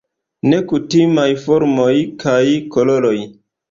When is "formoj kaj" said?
1.45-2.45